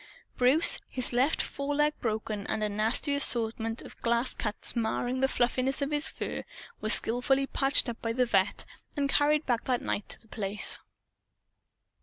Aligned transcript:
Bruce, 0.35 0.79
his 0.89 1.13
left 1.13 1.43
foreleg 1.43 1.93
broken 2.01 2.47
and 2.47 2.63
a 2.63 2.69
nasty 2.69 3.13
assortment 3.13 3.83
of 3.83 4.01
glass 4.01 4.33
cuts 4.33 4.75
marring 4.75 5.19
the 5.19 5.27
fluffiness 5.27 5.79
of 5.79 5.91
his 5.91 6.09
fur, 6.09 6.43
was 6.79 6.95
skillfully 6.95 7.45
patched 7.45 7.87
up 7.87 8.01
by 8.01 8.11
the 8.11 8.25
vet' 8.25 8.65
and 8.97 9.11
carried 9.11 9.45
back 9.45 9.65
that 9.65 9.83
night 9.83 10.09
to 10.09 10.19
The 10.19 10.27
Place. 10.27 10.79